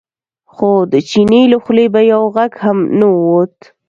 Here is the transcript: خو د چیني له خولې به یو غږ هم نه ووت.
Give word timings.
خو 0.53 0.69
د 0.91 0.93
چیني 1.09 1.41
له 1.51 1.57
خولې 1.63 1.85
به 1.93 2.01
یو 2.13 2.23
غږ 2.35 2.51
هم 2.63 2.77
نه 2.99 3.07
ووت. 3.15 3.57